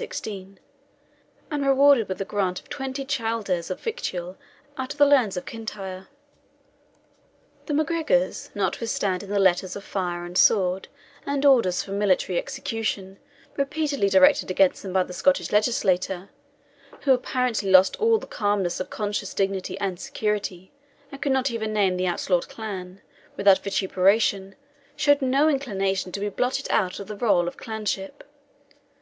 [0.00, 0.58] 16,
[1.50, 4.38] and rewarded with a grant of twenty chalders of victual
[4.78, 6.08] out of the lands of Kintire.
[7.66, 10.88] The MacGregors, notwithstanding the letters of fire and sword,
[11.26, 13.18] and orders for military execution
[13.58, 16.30] repeatedly directed against them by the Scottish legislature,
[17.02, 20.72] who apparently lost all the calmness of conscious dignity and security,
[21.12, 23.02] and could not even name the outlawed clan
[23.36, 24.54] without vituperation,
[24.96, 28.24] showed no inclination to be blotted out of the roll of clanship.